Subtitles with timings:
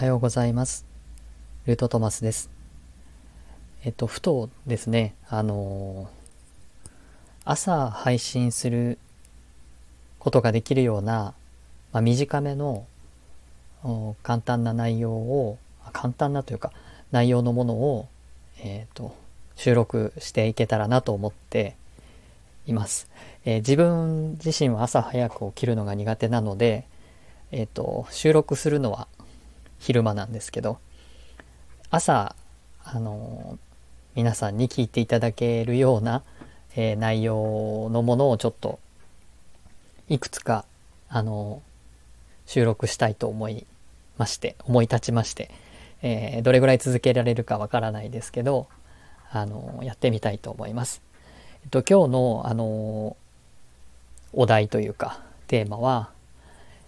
[0.00, 0.86] はようございます。
[1.66, 2.48] ルートトマスです。
[3.84, 6.90] えっと、ふとですね、あのー
[7.44, 8.96] 朝配信する
[10.18, 11.34] ことができるような、
[11.92, 12.86] まあ、短めの
[14.22, 15.58] 簡単な内容を、
[15.92, 16.72] 簡単なというか、
[17.10, 18.08] 内容のものを、
[18.62, 19.14] えっと、
[19.54, 21.76] 収録していけたらなと思って
[22.66, 23.10] います。
[23.44, 26.86] えー自分自身は朝早く起きるのが苦手なので、
[27.52, 29.06] えっと、収録するのは
[29.80, 30.78] 昼間なんですけど、
[31.90, 32.36] 朝、
[32.84, 33.58] あの
[34.14, 36.22] 皆さんに聞いていただけるような、
[36.76, 38.78] えー内容のものをちょっと、
[40.08, 40.66] いくつか、
[41.08, 41.62] あの
[42.46, 43.66] 収録したいと思い
[44.18, 45.50] まして、思い立ちまして、
[46.02, 48.68] えーどれぐらい続けられるかわからないですけど、
[49.32, 51.00] あのやってみたいと思います。
[51.64, 53.16] えっと、今日の、あの
[54.34, 56.10] お題というか、テーマは、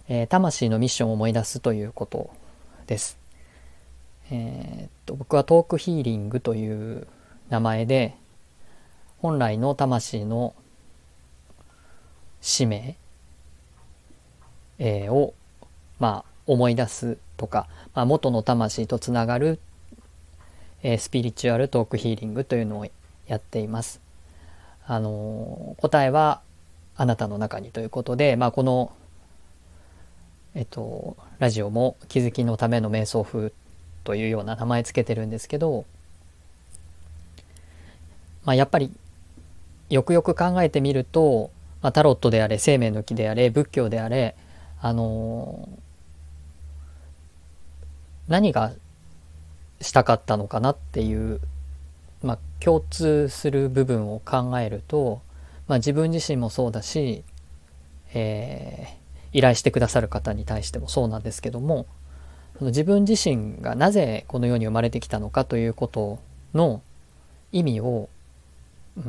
[0.07, 2.29] えー魂のミッションを思い出すということ
[2.85, 3.17] です。
[4.31, 7.07] えーっと僕はトークヒーリングという
[7.49, 8.15] 名前で
[9.19, 10.53] 本来の魂の
[12.41, 12.95] 使命、
[14.79, 15.33] えーを
[15.99, 19.59] まあ思い出すとか、まあ、元の魂とつながる、
[20.81, 22.87] えースピリチュアルトークヒーリングというのを
[23.27, 24.01] やっています。
[24.85, 26.41] あのー答えは
[26.95, 28.91] あなたの中にということで、まあ、この
[30.55, 33.51] えっと、ラジオも気づきのための瞑想風
[34.03, 35.85] というような名前つけてるんですけど、
[38.45, 38.91] まあ、やっぱり
[39.89, 41.49] よくよく考えてみると、
[41.81, 44.35] まあ、タロットであれ生命の木であれ仏教であれ
[44.81, 45.83] あのー
[48.27, 48.71] 何が
[49.81, 51.41] したかったのかなっていう、
[52.21, 55.21] まあ、共通する部分を考えると、
[55.67, 57.23] まあ、自分自身もそうだし、
[58.13, 59.02] えー
[59.33, 61.85] 依頼してくださる方に対してもそうなんですけども
[62.57, 66.19] その自分自身がなぜこの世に生まれてきたのかということ
[66.53, 66.81] の
[67.51, 68.09] 意味を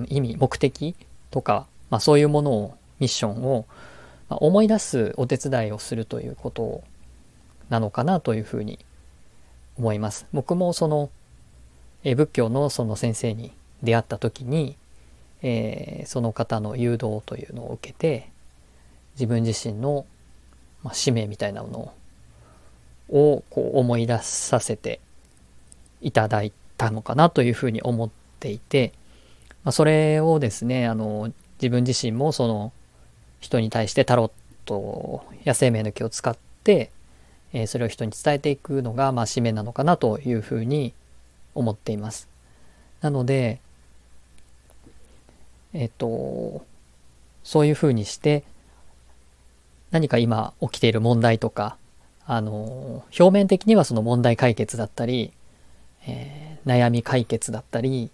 [0.08, 0.94] 意味目的
[1.30, 3.66] とか、まあ、そういうものをミッションを、
[4.30, 6.82] まあ思い出すお手伝いをするということ
[7.68, 8.78] なのかなというふうに
[9.76, 10.26] 思います。
[10.32, 11.10] 僕もその
[12.02, 13.52] え仏教のその先生に
[13.82, 14.76] 出会った時に、
[15.42, 18.30] えーその方の誘導というのを受けて
[19.14, 20.06] 自分自身の、
[20.84, 21.92] まあ、使命みたいなもの
[23.08, 25.00] をこう思い出させて
[26.00, 28.92] いただいたのかなというふうに思っていて、
[29.64, 32.72] まあ、それをですねあの自分自身もその
[33.40, 34.30] 人に対してタロッ
[34.66, 36.90] トや生命の木を使って、
[37.52, 40.92] えーそれを人に伝えていくのが、まあ、使命なのかなというふうに
[41.54, 42.28] 思っています。
[43.00, 43.60] なので
[45.72, 46.64] えっ、と
[47.42, 48.44] そういうふうにして
[49.94, 51.76] 何か今起きている問題とか、
[52.26, 55.32] あの、表面的にはその問題解決だったり、
[56.08, 58.10] えー悩み解決だったり、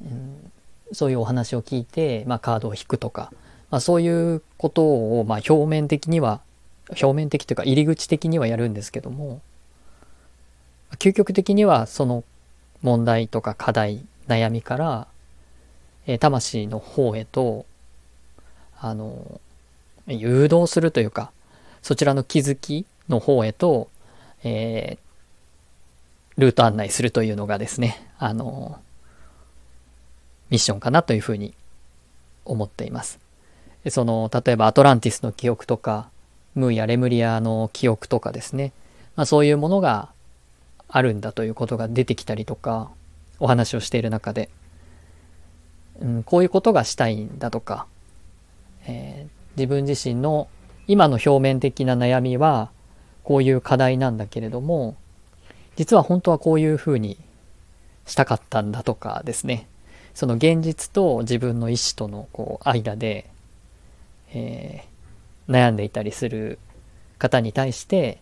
[0.00, 0.52] うん
[0.92, 3.32] そういうお話を聞いて、まあ、カードを引くとか、
[3.70, 6.40] まあ、そういうことを、まあ、表面的には、
[6.90, 9.40] 表面的というか入り口的にはやるんですけども、
[10.98, 12.22] 究極的にはその
[12.82, 15.08] 問題とか課題、悩みから、
[16.06, 17.66] えー魂の方へと、
[18.78, 19.40] あの、
[20.06, 21.30] 誘導するというか、
[21.82, 23.88] そちらの気づきの方へと、
[24.44, 25.12] えー
[26.36, 28.80] ルート案内するというのがですね、あの、
[30.50, 31.54] ミッションかなというふうに
[32.44, 33.18] 思っています。
[33.88, 36.08] その、例えばアトランティスの記憶とか、
[36.54, 38.72] ムーやレムリアの記憶とかですね、
[39.16, 40.10] まあ、そういうものが
[40.88, 42.90] あるんだということが出てきたりとか、
[43.38, 44.48] お話をしている中で、
[46.00, 47.86] うん、こういうことがしたいんだとか、
[48.86, 50.48] えー自分自身の
[50.86, 52.70] 今の表面的な悩みは
[53.24, 54.96] こういう課題なんだけれども
[55.76, 57.18] 実は本当はこういうふうに
[58.06, 59.68] したかったんだとかですね。
[60.14, 63.30] その現実と自分の意思とのこう間で、
[64.34, 64.92] えー
[65.48, 66.58] 悩んでいたりする
[67.18, 68.18] 方に対して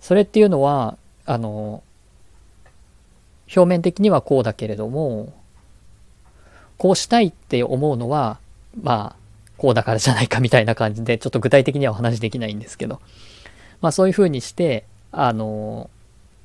[0.00, 0.96] それっていうのは
[1.26, 1.82] あの
[3.54, 5.32] 表面的にはこうだけれども
[6.78, 8.38] こうしたいって思うのは
[8.80, 9.21] まあ
[9.62, 13.00] こうだからじゃないかみたいな感じでちょっと具体的にはお話できないんですけど。
[13.80, 15.88] まあそういうふうにしてあの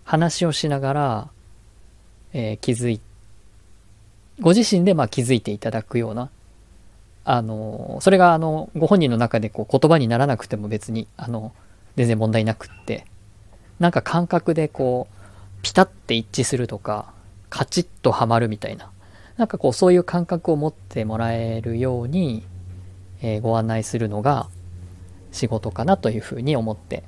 [0.04, 1.30] 話をしながら、
[2.34, 3.02] えー気づい
[4.40, 6.30] ご自身でまあ気づいていただくような
[7.26, 11.54] あのそれがあのご本人の中でこう言葉にならなくても別にあの
[11.96, 13.08] 全然問題なくって
[13.80, 17.12] なんか感覚でこうピタッて一致するとか
[17.50, 18.92] カチッとはまるみたいな
[19.38, 22.44] なんかこうそういう感覚を持ってもらえるように、
[23.22, 24.50] えご案内するのが
[25.32, 27.04] 仕事かなというふうに思って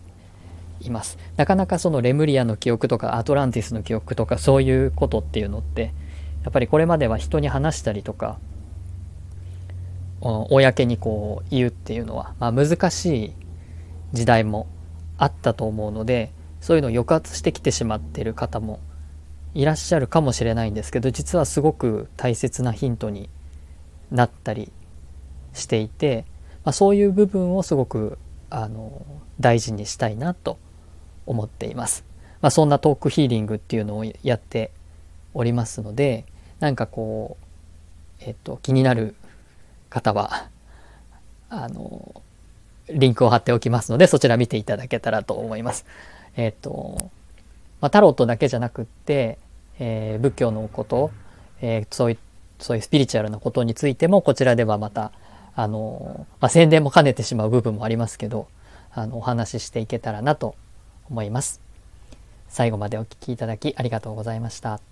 [0.81, 1.17] います。
[1.37, 5.93] なかなかそのレムリアの記憶とかアトランティスの記憶とかそういうことっていうのって
[6.43, 8.39] やっぱりこれまでは人に話したりとか
[10.21, 13.33] 公にこう言うっていうのは、まあ、難しい
[14.13, 14.67] 時代も
[15.17, 16.31] あったと思うので
[16.61, 18.79] そういうのを抑圧してきてしまってる方も
[19.53, 23.29] いらっしゃるかもしれないんですけど実はすごく大切なヒントに
[24.11, 24.71] なったり
[25.53, 26.25] していて、
[26.63, 28.17] まあ、そういう部分をすごく
[28.49, 29.05] あの
[29.39, 30.57] 大事にしたいなと
[31.25, 32.03] 思っています。
[32.41, 34.71] まあ、そんなトークヒーリングっていうのをやって
[35.33, 36.25] おりますので
[36.59, 37.37] なんかこ
[38.21, 39.15] う、えっと、気になる
[39.89, 40.47] 方は
[41.49, 42.21] あの
[42.87, 45.85] リンクを貼っておきますのでそちら見ていただけたらと思います。
[46.35, 47.11] えっと
[47.81, 49.37] まあ、タロットだけじゃなくって、
[49.79, 51.11] えー、仏教のこと、
[51.61, 52.17] えー、そういう
[52.59, 55.11] そういうスピリチュアルなことについてもこちらではまた
[55.61, 58.47] あの、まあ、宣伝も兼ねてしまう部分もありますけど
[58.91, 60.55] あのお話ししていけたらなと
[61.09, 61.59] 思います。
[62.47, 64.88] 最後までお聴きいただきありがとうございました。